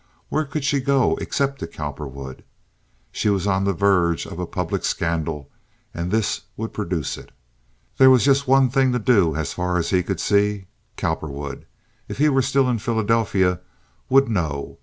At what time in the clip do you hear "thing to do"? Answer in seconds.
8.71-9.35